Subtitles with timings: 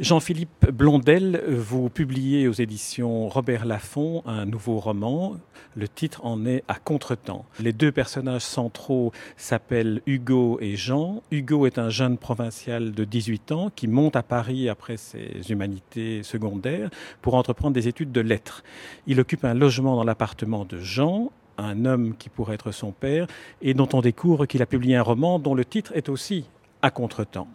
[0.00, 5.36] Jean-Philippe Blondel, vous publiez aux éditions Robert Laffont un nouveau roman.
[5.74, 7.44] Le titre en est À contre-temps.
[7.58, 11.20] Les deux personnages centraux s'appellent Hugo et Jean.
[11.32, 16.22] Hugo est un jeune provincial de 18 ans qui monte à Paris après ses humanités
[16.22, 16.90] secondaires
[17.20, 18.62] pour entreprendre des études de lettres.
[19.08, 23.26] Il occupe un logement dans l'appartement de Jean un homme qui pourrait être son père,
[23.62, 26.44] et dont on découvre qu'il a publié un roman dont le titre est aussi
[26.82, 27.48] À contre-temps.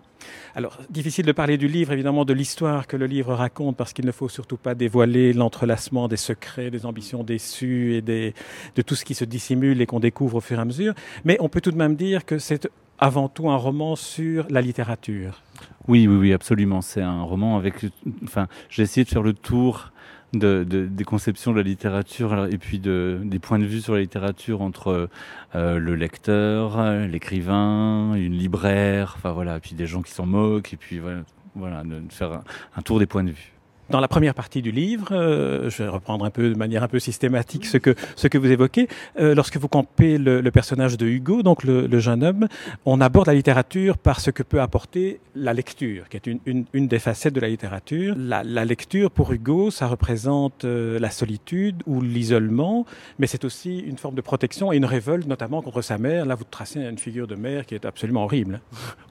[0.55, 4.05] Alors, difficile de parler du livre, évidemment, de l'histoire que le livre raconte, parce qu'il
[4.05, 9.05] ne faut surtout pas dévoiler l'entrelacement des secrets, des ambitions déçues et de tout ce
[9.05, 10.93] qui se dissimule et qu'on découvre au fur et à mesure.
[11.25, 14.61] Mais on peut tout de même dire que c'est avant tout un roman sur la
[14.61, 15.41] littérature.
[15.87, 16.81] Oui, oui, oui, absolument.
[16.81, 17.85] C'est un roman avec.
[18.23, 19.91] Enfin, j'ai essayé de faire le tour
[20.33, 24.01] de, des conceptions de la littérature et puis de, des points de vue sur la
[24.01, 25.09] littérature entre
[25.55, 30.77] euh, le lecteur, l'écrivain, une libraire, enfin voilà, puis des gens qui s'en moquent, et
[30.77, 31.21] puis voilà,
[31.55, 32.41] voilà de faire
[32.75, 33.52] un tour des points de vue.
[33.89, 36.87] Dans la première partie du livre, euh, je vais reprendre un peu de manière un
[36.87, 38.87] peu systématique ce que ce que vous évoquez.
[39.19, 42.47] Euh, lorsque vous campez le, personnage de Hugo, donc le, jeune homme,
[42.85, 46.87] on aborde la littérature par ce que peut apporter la lecture, qui est une, une,
[46.87, 48.15] des facettes de la littérature.
[48.17, 52.85] La, lecture pour Hugo, ça représente euh, la solitude ou l'isolement,
[53.19, 56.25] mais c'est aussi une forme de protection et une révolte, notamment contre sa mère.
[56.25, 58.61] Là, vous tracez une figure de mère qui est absolument horrible.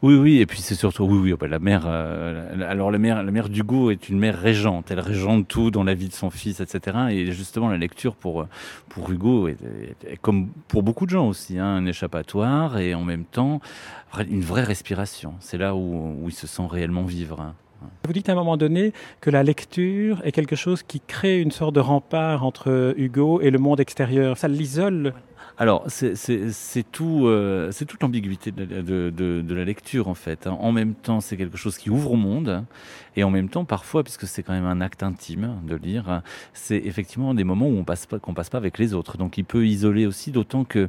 [0.01, 1.87] Oui, oui, et puis c'est surtout oui, oui, la mère.
[1.87, 4.41] Alors la mère, la mère d'Hugo est une mère
[4.91, 6.99] elle régente tout dans la vie de son fils, etc.
[7.11, 8.47] Et justement, la lecture pour,
[8.89, 9.57] pour Hugo est,
[10.21, 13.61] comme pour beaucoup de gens aussi, hein, un échappatoire et en même temps
[14.29, 15.35] une vraie respiration.
[15.41, 17.41] C'est là où, où il se sent réellement vivre.
[17.41, 17.55] Hein.
[18.05, 21.51] Vous dites à un moment donné que la lecture est quelque chose qui crée une
[21.51, 24.39] sorte de rempart entre Hugo et le monde extérieur.
[24.39, 25.15] Ça l'isole
[25.63, 30.49] alors, c'est tout, euh, toute l'ambiguïté de, la lecture en fait.
[30.49, 30.57] Hein.
[30.59, 32.65] En même temps, c'est quelque chose qui ouvre au monde,
[33.15, 36.79] et en même temps, parfois, puisque c'est quand même un acte intime de lire, c'est
[36.79, 39.19] effectivement des moments où on passe pas, qu'on passe pas avec les autres.
[39.19, 40.89] Donc, il peut isoler aussi, d'autant que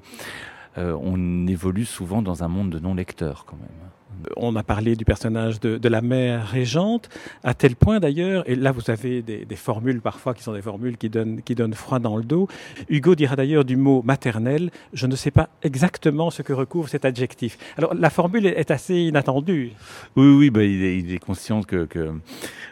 [0.80, 3.92] euh, on évolue souvent dans un monde de non lecteurs quand même
[4.38, 7.10] on a parlé du personnage de, de, la mère régente,
[7.44, 10.62] à tel point d'ailleurs, et là vous avez des, des, formules parfois qui sont des
[10.62, 12.48] formules qui donnent, qui donnent froid dans le dos.
[12.90, 17.06] Hugo dira d'ailleurs du mot maternel, je ne sais pas exactement ce que recouvre cet
[17.06, 17.58] adjectif.
[17.78, 19.72] Alors la formule est assez inattendue.
[20.16, 22.14] Oui, oui, bah, il, est, il est conscient que, que,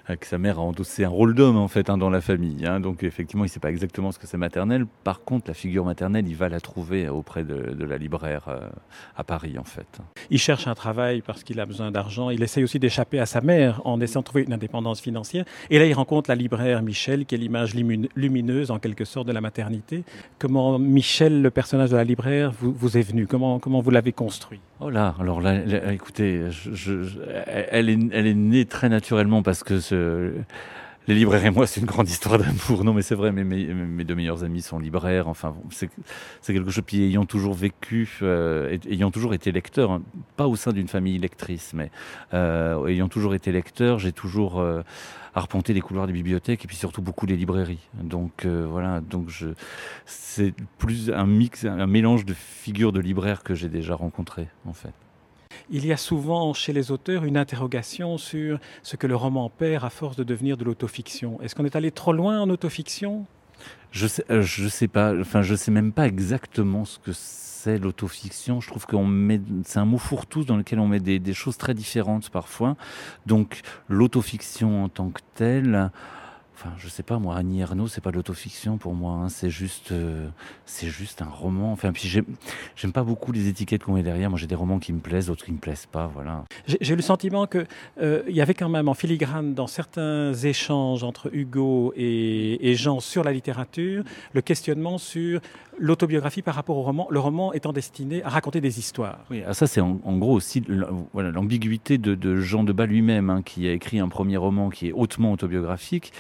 [0.08, 2.66] que, sa mère a endossé un rôle d'homme en fait hein, dans la famille.
[2.66, 4.86] Hein, donc effectivement, il ne sait pas exactement ce que c'est maternel.
[5.04, 8.70] Par contre, la figure maternelle, il va la trouver auprès de, de la libraire euh,
[9.16, 10.00] à Paris en fait.
[10.30, 12.30] Il cherche un travail parce qu'il a besoin d'argent.
[12.30, 15.46] Il essaye aussi d'échapper à sa mère en essayant de trouver une indépendance financière.
[15.70, 19.32] Et là, il rencontre la libraire Michel, qui est l'image lumineuse en quelque sorte de
[19.32, 20.04] la maternité.
[20.40, 23.28] Comment Michel, le personnage de la libraire, vous, vous est venu?
[23.28, 24.60] Comment, comment vous l'avez construit?
[24.80, 25.60] Oh là, alors là,
[25.92, 26.42] écoutez,
[27.46, 30.32] elle, est, elle est née très naturellement parce que ce
[31.08, 32.84] les libraires et moi, c'est une grande histoire d'amour.
[32.84, 35.28] Non, mais c'est vrai, mes, deux meilleurs amis sont libraires.
[35.28, 35.90] Enfin, c'est
[36.46, 36.84] quelque chose.
[36.86, 40.04] Puis ayant toujours vécu, euh, ayant toujours été lecteur, hein,
[40.38, 41.90] pas au sein d'une famille lectrice, mais
[42.34, 44.84] euh, ayant toujours été lecteur, j'ai toujours euh,
[45.34, 47.88] arpenté les couloirs des bibliothèques et puis surtout beaucoup les librairies.
[48.04, 49.30] Donc voilà, donc
[50.06, 54.74] c'est plus un mix, un mélange de figures de libraires que j'ai déjà rencontrées en
[54.74, 54.94] fait
[55.72, 59.86] il y a souvent chez les auteurs une interrogation sur ce que le roman perd
[59.86, 61.40] à force de devenir de l'autofiction.
[61.42, 63.26] Est-ce qu'on est allé trop loin en autofiction?
[63.92, 65.18] Je sais, euh, je sais pas.
[65.20, 68.60] Enfin, je sais même pas exactement ce que c'est l'autofiction.
[68.60, 72.30] Je trouve met, c'est un mot fourre-tout dans lequel on met des, choses très différentes
[72.30, 72.76] parfois.
[73.26, 75.92] Donc, l'autofiction en tant que telle.
[76.56, 79.14] Enfin, je sais pas moi, Annie Ernaux, c'est pas de l'autofiction pour moi.
[79.14, 80.28] Hein, c'est juste, euh,
[80.66, 81.72] c'est juste un roman.
[81.72, 84.30] Enfin, puis j'aime pas beaucoup les étiquettes qu'on met derrière.
[84.30, 86.08] Moi, j'ai des romans qui me plaisent, d'autres qui me plaisent pas.
[86.14, 86.44] Voilà.
[86.80, 87.66] J'ai le sentiment que
[88.00, 92.76] euh, il y avait quand même en filigrane dans certains échanges entre Hugo et, et
[92.76, 94.04] Jean sur la littérature,
[94.34, 95.42] le questionnement sur
[95.80, 99.26] l'autobiographie par rapport au roman, le roman étant destiné à raconter des histoires.
[99.32, 100.64] Oui, ça c'est en, en, gros aussi
[101.14, 104.70] voilà l'ambiguïté de, de Jean de Bas lui-même, hein, qui a écrit un premier roman
[104.70, 106.14] qui est hautement autobiographique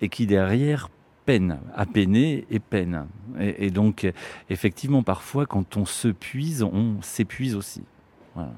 [0.00, 0.88] et qui derrière
[1.26, 3.06] peine, à peiner et peine.
[3.38, 4.10] Et, donc
[4.48, 7.82] effectivement parfois quand on se puise, on s'épuise aussi.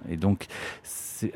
[0.09, 0.47] Et donc,
[0.83, 1.33] c'est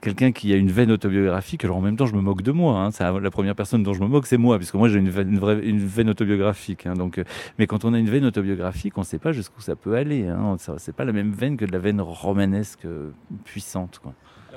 [0.00, 1.64] quelqu'un qui a une veine autobiographique.
[1.64, 2.90] Alors en même temps, je me moque de moi.
[3.00, 3.20] Hein.
[3.20, 5.78] la première personne dont je me moque, c'est moi, puisque moi j'ai une, veine, une,
[5.78, 6.86] veine autobiographique.
[6.86, 6.94] Hein.
[6.94, 7.20] donc,
[7.58, 10.26] mais quand on a une veine autobiographique, on ne sait pas jusqu'où ça peut aller.
[10.26, 10.56] Hein.
[10.78, 13.10] C'est pas la même veine que de la veine romanesque euh,
[13.44, 14.00] puissante.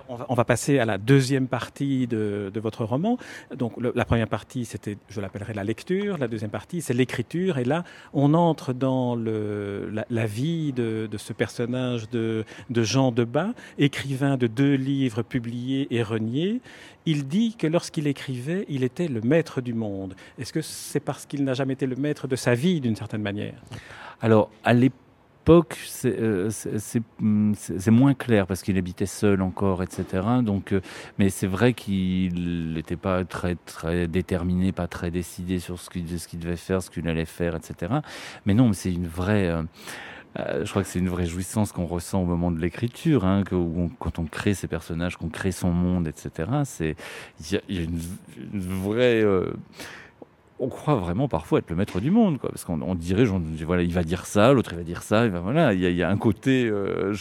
[0.10, 3.18] On va, passer à la deuxième partie de, votre roman.
[3.56, 6.18] Donc la première partie, c'était, je l'appellerai la lecture.
[6.18, 7.58] La deuxième partie, c'est l'écriture.
[7.58, 7.84] Et là,
[8.14, 15.22] on entre dans la, vie de, ce personnage de, Jean Debat, écrivain de deux livres
[15.22, 16.62] publiés et reniés.
[17.06, 20.16] Il dit que lorsqu'il écrivait, il était le maître du monde.
[20.38, 23.22] Est-ce que c'est parce qu'il n'a jamais été le maître de sa vie d'une certaine
[23.22, 23.62] manière?
[24.22, 25.00] Alors, à l'époque,
[26.06, 26.50] euh,
[27.20, 30.04] mm, c'est moins clair parce qu'il habitait seul encore, etc.
[30.44, 30.82] Donc, euh,
[31.18, 36.06] mais c'est vrai qu'il n'était pas très, très déterminé, pas très décidé sur ce qu'il
[36.40, 37.94] devait faire, ce qu'il allait faire, etc.
[38.46, 39.50] Mais non, c'est une vraie.
[40.38, 43.44] Euh, je crois que c'est une vraie jouissance qu'on ressent au moment de l'écriture, hein,
[43.98, 46.50] quand on crée ces personnages, qu'on crée son monde, etc.
[47.40, 48.00] Il y, a une,
[48.54, 49.26] vraie
[50.60, 53.26] on croit vraiment parfois être le maître du monde, quoi, parce qu'on dirait,
[53.66, 56.18] voilà, il va dire ça, l'autre il va dire ça, voilà, il y, a un
[56.18, 57.14] côté, euh,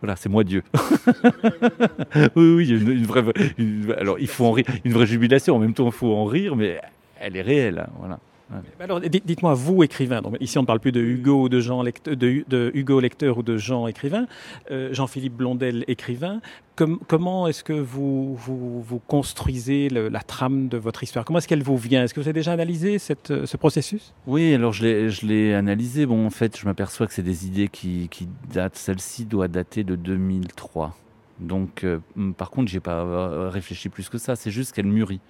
[0.00, 0.62] voilà, c'est moi Dieu.
[2.36, 3.24] oui, oui, il y a une, vraie,
[3.98, 5.56] alors il faut en rire, une vraie jubilation.
[5.56, 6.80] En même temps, il faut en rire, mais
[7.20, 8.18] elle est réelle, hein, voilà.
[8.78, 11.82] Alors, dites-moi, vous, écrivain, donc ici on ne parle plus de Hugo, ou de, Jean
[11.82, 14.26] lecteur, de, Hugo lecteur ou de Jean écrivain,
[14.70, 16.40] euh, Jean-Philippe Blondel écrivain,
[17.08, 21.24] comment est-ce que vous, vous, construisez la trame de votre histoire?
[21.24, 22.04] Comment est-ce qu'elle vous vient?
[22.04, 24.14] Est-ce que vous avez déjà analysé cette, ce processus?
[24.26, 26.06] Oui, alors je l'ai analysé.
[26.06, 28.76] Bon, en fait, je m'aperçois que c'est des idées qui, qui datent.
[28.76, 30.96] Celle-ci doit dater de 2003.
[31.40, 31.98] Donc, euh,
[32.36, 34.36] par contre, j'ai pas euh, réfléchi plus que ça.
[34.36, 35.20] C'est juste qu'elle mûrit.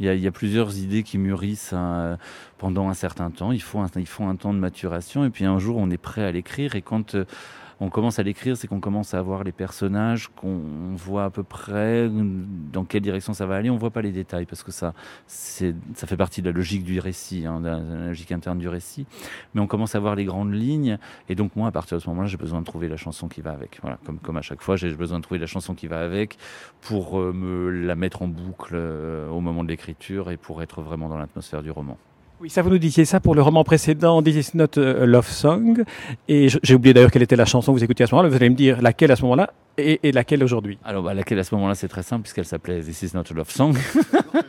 [0.00, 2.18] Il y, a, plusieurs idées qui mûrissent hein,
[2.58, 3.52] pendant un certain temps.
[3.52, 6.74] Il faut un, temps de maturation et puis un jour on est prêt à l'écrire.
[6.74, 7.24] Et quand euh,
[7.80, 10.60] on commence à l'écrire, c'est qu'on commence à avoir les personnages, qu'on
[10.94, 12.08] voit à peu près
[12.72, 13.70] dans quelle direction ça va aller.
[13.70, 14.94] On voit pas les détails parce que ça,
[15.26, 19.06] ça fait partie de la logique du récit, hein, de la logique interne du récit.
[19.54, 20.98] Mais on commence à voir les grandes lignes.
[21.28, 23.40] Et donc moi, à partir de ce moment-là, j'ai besoin de trouver la chanson qui
[23.40, 23.78] va avec.
[23.82, 26.38] Voilà, comme, comme à chaque fois, j'ai besoin de trouver la chanson qui va avec
[26.80, 30.82] pour euh, me la mettre en boucle euh, au moment de l'écriture et pour être
[30.82, 31.98] vraiment dans l'atmosphère du roman.
[32.44, 35.26] Oui, ça vous nous disiez ça pour le roman précédent, This is not a love
[35.26, 35.82] song.
[36.28, 38.28] Et j'ai oublié d'ailleurs quelle était la chanson que vous écoutiez à ce moment-là.
[38.28, 40.76] Vous allez me dire laquelle à ce moment-là et, laquelle aujourd'hui.
[40.84, 43.34] Alors, bah, laquelle à ce moment-là, c'est très simple puisqu'elle s'appelait This is not a
[43.34, 43.74] love song.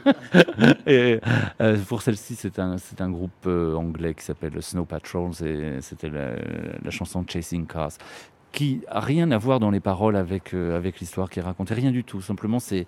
[0.86, 1.22] et
[1.62, 5.78] euh, pour celle-ci, c'est un, c'est un groupe euh, anglais qui s'appelle Snow Patrol et
[5.80, 6.32] c'était la,
[6.84, 7.94] la, chanson Chasing Cars
[8.56, 11.74] qui a rien à voir dans les paroles avec, euh, avec l'histoire qui est racontée,
[11.74, 12.22] rien du tout.
[12.22, 12.86] Simplement, c'est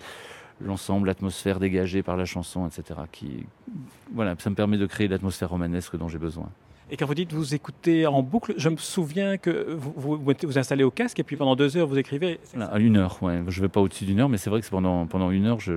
[0.61, 3.01] l'ensemble, l'atmosphère dégagée par la chanson, etc.
[3.11, 3.45] Qui,
[4.13, 6.49] voilà, ça me permet de créer l'atmosphère romanesque dont j'ai besoin.
[6.89, 10.57] Et quand vous dites vous écoutez en boucle, je me souviens que vous vous, vous
[10.57, 12.39] installez au casque et puis pendant deux heures vous écrivez.
[12.59, 13.41] À une heure, ouais.
[13.49, 15.73] Je vais pas au-dessus d'une heure, mais c'est vrai que pendant pendant une heure, je,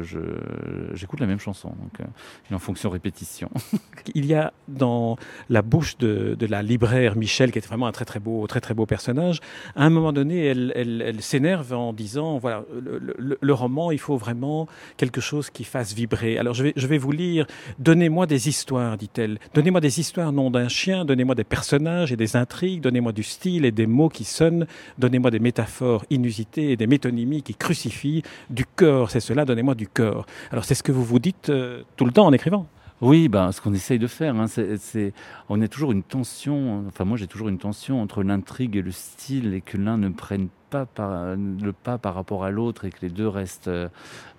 [0.95, 3.51] j'écoute la même chanson, donc euh, en fonction répétition.
[4.15, 5.17] Il y a dans
[5.49, 8.61] la bouche de, de, la libraire Michel, qui est vraiment un très très beau très
[8.61, 9.41] très beau personnage.
[9.75, 13.99] À un moment donné, elle, elle, elle s'énerve en disant voilà le, le, roman, il
[13.99, 16.39] faut vraiment quelque chose qui fasse vibrer.
[16.39, 17.47] Alors je vais je vais vous lire.
[17.81, 19.41] Donnez-moi des histoires, dit-elle.
[19.55, 23.65] Donnez-moi des histoires, non d'un chien donnez-moi des personnages et des intrigues, donnez-moi du style
[23.65, 24.67] et des mots qui sonnent,
[24.99, 29.89] donnez-moi des métaphores inusitées et des métonymies qui crucifient, du cœur, c'est cela, donnez-moi du
[29.89, 30.27] cœur.
[30.51, 32.67] Alors c'est ce que vous vous dites euh, tout le temps en écrivant.
[33.01, 35.15] Oui, ben, ce qu'on essaye de faire, hein, c'est,
[35.49, 38.91] on a toujours une tension, enfin moi j'ai toujours une tension entre l'intrigue et le
[38.91, 40.87] style et que l'un ne prenne pas
[41.35, 43.71] le pas par rapport à l'autre et que les deux restent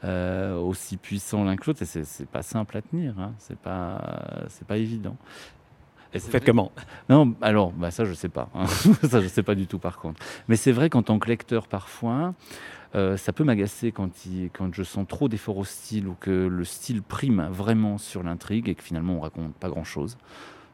[0.04, 1.82] euh, aussi puissants l'un que l'autre.
[1.82, 5.18] Et c'est pas simple à tenir, hein, c'est pas, c'est pas évident.
[6.14, 6.72] Et faites comment?
[7.10, 8.50] Non, alors, bah ça, je sais pas.
[8.54, 8.66] Hein.
[9.04, 10.22] ça, je sais pas du tout, par contre.
[10.48, 12.34] Mais c'est vrai qu'en tant que lecteur, parfois,
[12.96, 14.10] euh, ça peut m'agacer quand,
[14.54, 18.68] quand je sens trop d'efforts au style ou que le style prime vraiment sur l'intrigue
[18.68, 20.18] et que finalement, on raconte pas grand-chose.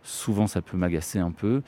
[0.07, 1.61] Souvent, ça peut m'agacer un peu.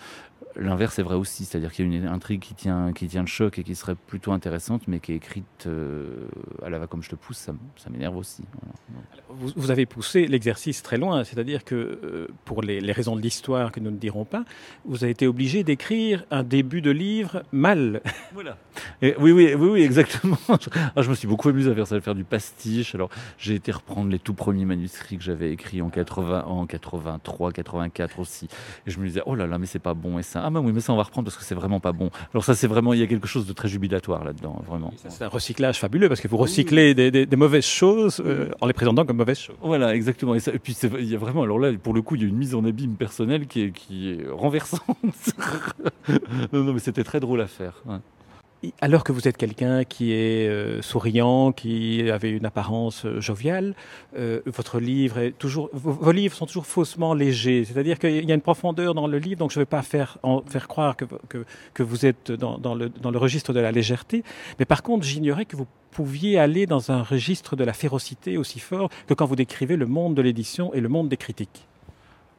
[0.56, 3.28] L'inverse est vrai aussi, c'est-à-dire qu'il y a une intrigue qui tient, qui tient le
[3.28, 6.28] choc et qui serait plutôt intéressante, mais qui est écrite euh,
[6.64, 7.54] à la va comme je te pousse, ça,
[7.90, 8.44] m'énerve aussi.
[9.30, 13.80] Vous, avez poussé l'exercice très loin, c'est-à-dire que euh, pour les, raisons de l'histoire que
[13.80, 14.44] nous ne dirons pas,
[14.86, 18.02] vous avez été obligé d'écrire un début de livre mal.
[18.34, 18.58] Voilà.
[19.02, 20.38] oui, oui, oui, oui, exactement.
[20.96, 22.96] Ah, je, me suis beaucoup amusé à faire ça, à faire du pastiche.
[22.96, 27.52] Alors, j'ai été reprendre les tout premiers manuscrits que j'avais écrits en 80, en 83,
[27.52, 28.48] 84 aussi,
[28.86, 30.60] et je me disais, oh là là, mais c'est pas bon et ça ah bah
[30.64, 32.10] oui, mais ça on va reprendre parce que c'est vraiment pas bon.
[32.34, 34.94] Alors ça c'est vraiment, il y a quelque chose de très jubilatoire là-dedans, vraiment.
[35.08, 39.06] C'est un recyclage fabuleux parce que vous recyclez des, mauvaises choses euh, en les présentant
[39.06, 39.56] comme mauvaises choses.
[39.62, 40.36] Voilà, exactement.
[40.36, 42.38] Et, puis il y a vraiment, alors là pour le coup il y a une
[42.38, 44.82] mise en abîme personnelle qui est, qui est renversante.
[46.54, 47.84] non, non, mais c'était très drôle à faire.
[48.82, 53.74] Alors que vous êtes quelqu'un qui est euh, souriant, qui avait une apparence euh, joviale,
[54.18, 57.64] euh, votre livre est toujours, vos, livres sont toujours faussement légers.
[57.64, 60.18] C'est-à-dire qu'il y a une profondeur dans le livre, donc je ne vais pas faire,
[60.24, 61.06] en, faire croire que,
[61.74, 64.24] que, vous êtes dans, le, dans le registre de la légèreté.
[64.60, 68.60] Mais par contre, j'ignorais que vous pouviez aller dans un registre de la férocité aussi
[68.60, 71.69] fort que quand vous décrivez le monde de l'édition et le monde des critiques.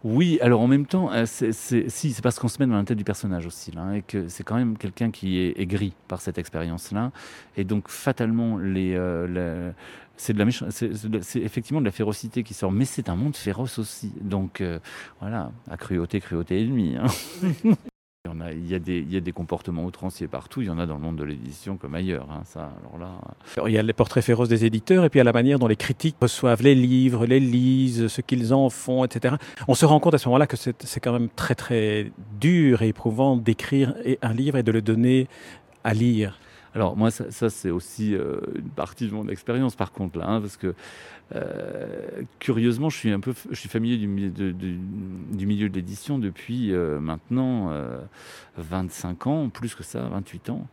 [0.03, 2.85] Oui, alors en même temps, euh, c'est, si, c'est parce qu'on se met dans la
[2.85, 6.23] tête du personnage aussi, là, et que c'est quand même quelqu'un qui est aigri par
[6.23, 7.13] cette expérience-là,
[7.59, 9.73] et donc fatalement, les, euh,
[10.17, 13.79] c'est de la c'est, effectivement de la férocité qui sort, mais c'est un monde féroce
[13.79, 14.79] aussi, donc euh,
[15.21, 16.97] voilà, à cruauté, cruauté ennemie.
[16.97, 17.75] Hein.
[18.29, 21.25] Il y, a, des, comportements outranciers partout, il y en a dans le monde de
[21.25, 22.29] l'édition comme ailleurs.
[22.31, 23.13] Hein, alors là...
[23.57, 25.69] Alors, il y a les portraits féroces des éditeurs et puis a la manière dont
[25.69, 29.37] les critiques reçoivent les livres, les lisent, ce qu'ils en font, etc.
[29.69, 32.89] On se rend compte à ce moment-là que c'est quand même très très dur et
[32.89, 35.27] éprouvant d'écrire un livre et de le donner
[35.83, 36.39] à lire.
[36.75, 40.41] Alors moi, ça, c'est aussi euh, une partie de mon expérience par contre là, hein,
[40.41, 40.75] parce que
[41.35, 46.99] euh, curieusement, je suis un peu, je suis familier du, milieu de l'édition depuis euh,
[46.99, 47.73] maintenant
[48.57, 50.67] 25 euh, ans, plus que ça, 28 ans,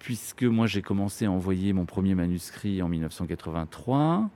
[0.00, 4.28] puisque moi j'ai commencé à envoyer mon premier manuscrit en 1983.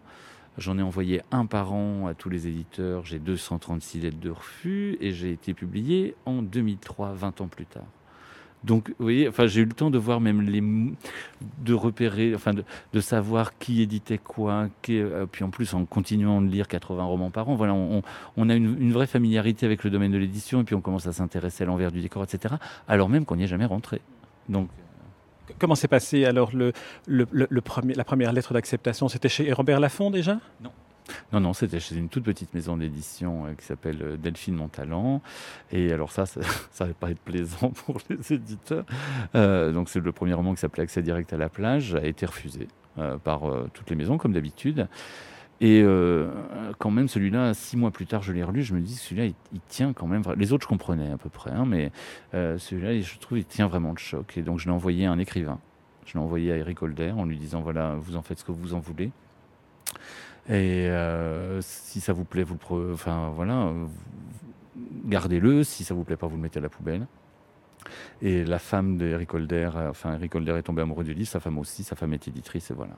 [0.58, 3.06] J'en ai envoyé un par an à tous les éditeurs.
[3.06, 7.86] J'ai 236 lettres de refus et j'ai été publié en 2003, 20 ans plus tard.
[8.64, 12.54] Donc, vous voyez, enfin, j'ai eu le temps de voir même les, de repérer, enfin,
[12.54, 16.68] de, de savoir qui éditait quoi, qui, euh, puis en plus en continuant de lire
[16.68, 18.02] 80 romans par an, voilà, on,
[18.36, 21.06] on a une, une, vraie familiarité avec le domaine de l'édition, et puis on commence
[21.06, 22.54] à s'intéresser à l'envers du décor, etc.
[22.86, 24.00] Alors même qu'on n'y est jamais rentré.
[24.48, 24.68] Donc.
[25.58, 26.72] Comment s'est passé alors le,
[27.06, 30.38] le, le, le premier, la première lettre d'acceptation C'était chez Robert Laffont déjà?
[30.62, 30.70] Non.
[31.32, 35.20] Non, non, c'était chez une toute petite maison d'édition euh, qui s'appelle euh, Delphine Montalent.
[35.70, 36.40] Et alors ça, ça,
[36.70, 38.84] ça va pas être plaisant pour les éditeurs.
[39.34, 42.26] Euh, donc c'est le premier roman qui s'appelait Accès direct à la plage, a été
[42.26, 42.68] refusé
[43.24, 43.42] par
[43.72, 44.86] toutes les maisons comme d'habitude.
[45.62, 45.82] Et
[46.78, 49.60] quand même, celui-là, six mois plus tard, je l'ai relu, je me dis, celui-là, il,
[49.68, 50.22] tient quand même.
[50.36, 51.90] Les autres, je comprenais à peu près, hein, mais
[52.32, 54.36] celui-là, je trouve, il tient vraiment le choc.
[54.36, 55.58] Et donc, je l'ai envoyé à un écrivain.
[56.04, 58.52] Je l'ai envoyé à Eric Holder en lui disant, voilà, vous en faites ce que
[58.52, 59.10] vous en voulez.
[60.48, 63.72] Et euh, si ça vous plaît, vous le enfin voilà,
[65.04, 65.64] gardez-le.
[65.64, 67.06] Si ça vous plaît pas, vous le mettez à la poubelle.
[68.20, 71.58] Et la femme d'Eric Holder, enfin Eric Holder est tombé amoureux du livre, sa femme
[71.58, 72.96] aussi, sa femme est éditrice, et voilà.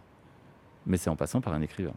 [0.86, 1.94] Mais c'est en passant par un écrivain.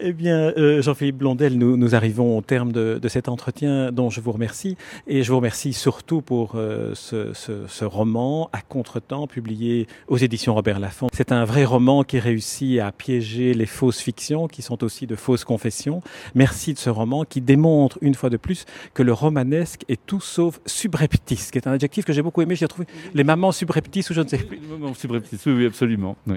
[0.00, 4.08] Eh bien, euh, Jean-Philippe Blondel, nous, nous, arrivons au terme de, de, cet entretien dont
[4.08, 4.76] je vous remercie.
[5.06, 10.16] Et je vous remercie surtout pour euh, ce, ce, ce, roman à contre-temps publié aux
[10.16, 11.08] éditions Robert Laffont.
[11.12, 15.16] C'est un vrai roman qui réussit à piéger les fausses fictions qui sont aussi de
[15.16, 16.02] fausses confessions.
[16.34, 18.64] Merci de ce roman qui démontre une fois de plus
[18.94, 22.54] que le romanesque est tout sauf subreptice, qui est un adjectif que j'ai beaucoup aimé.
[22.54, 24.58] J'ai trouvé les mamans subreptices ou je ne sais plus.
[24.58, 26.16] Les mamans subreptices, oui, oui absolument.
[26.26, 26.36] Oui.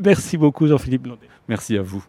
[0.00, 1.28] Merci beaucoup Jean-Philippe Blondel.
[1.48, 2.04] Merci à vous.